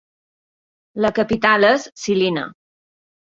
La 1.05 1.11
capital 1.19 1.67
és 1.69 1.85
Žilina. 2.05 2.47